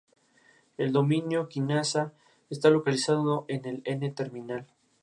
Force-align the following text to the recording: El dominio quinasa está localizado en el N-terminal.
El 0.79 0.93
dominio 0.93 1.47
quinasa 1.47 2.11
está 2.49 2.71
localizado 2.71 3.45
en 3.47 3.67
el 3.67 3.81
N-terminal. 3.85 4.65